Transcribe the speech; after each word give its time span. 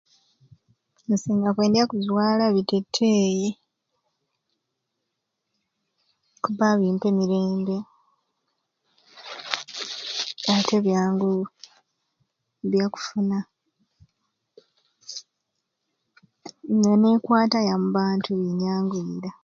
Nsinga 1.11 1.49
kwendya 1.55 1.83
kuzwala 1.89 2.43
biteteeyi 2.55 3.49
kubba 6.43 6.67
bimpa 6.79 7.05
emirembe 7.11 7.77
ate 10.55 10.75
byangu 10.85 11.31
byakufuna 12.69 13.37
ne 16.79 16.91
nenkwata 17.01 17.59
ya 17.67 17.75
mu 17.81 17.89
bantu 17.97 18.29
nenyanguwira. 18.35 19.31